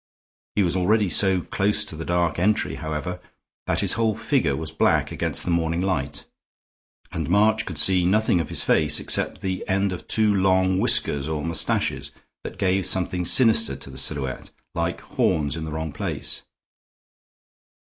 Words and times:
He 0.55 0.63
was 0.63 0.75
already 0.75 1.09
so 1.09 1.41
close 1.41 1.85
to 1.85 1.95
the 1.95 2.05
dark 2.05 2.39
entry, 2.39 2.73
however, 2.73 3.19
that 3.67 3.81
his 3.81 3.93
whole 3.93 4.15
figure 4.15 4.55
was 4.55 4.71
black 4.71 5.11
against 5.11 5.43
the 5.43 5.51
morning 5.51 5.79
light, 5.81 6.25
and 7.11 7.29
March 7.29 7.67
could 7.67 7.77
see 7.77 8.03
nothing 8.03 8.41
of 8.41 8.49
his 8.49 8.63
face 8.63 8.99
except 8.99 9.41
the 9.41 9.63
end 9.69 9.93
of 9.93 10.07
two 10.07 10.33
long 10.33 10.79
whiskers 10.79 11.27
or 11.27 11.43
mustaches 11.45 12.09
that 12.43 12.57
gave 12.57 12.87
something 12.87 13.25
sinister 13.25 13.75
to 13.75 13.91
the 13.91 13.97
silhouette, 13.99 14.49
like 14.73 15.01
horns 15.01 15.55
in 15.55 15.65
the 15.65 15.71
wrong 15.71 15.93
place. 15.93 16.41